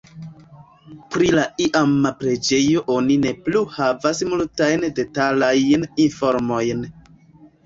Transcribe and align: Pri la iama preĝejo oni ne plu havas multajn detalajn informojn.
Pri 1.15 1.25
la 1.39 1.43
iama 1.65 2.11
preĝejo 2.21 2.81
oni 2.95 3.17
ne 3.27 3.35
plu 3.49 3.61
havas 3.77 4.23
multajn 4.33 4.87
detalajn 5.01 5.87
informojn. 6.09 6.83